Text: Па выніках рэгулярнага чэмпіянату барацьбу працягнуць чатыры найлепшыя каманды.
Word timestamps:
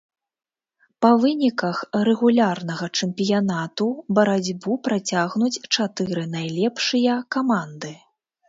Па 1.05 1.09
выніках 1.25 1.81
рэгулярнага 2.07 2.85
чэмпіянату 2.99 3.87
барацьбу 4.21 4.71
працягнуць 4.89 5.55
чатыры 5.79 6.23
найлепшыя 6.35 7.13
каманды. 7.37 7.93